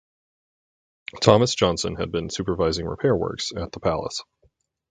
Thomas 1.21 1.53
Johnson 1.53 1.93
had 1.95 2.11
been 2.11 2.31
supervising 2.31 2.87
repair 2.87 3.15
works 3.15 3.51
at 3.55 3.71
the 3.71 3.79
palace. 3.79 4.23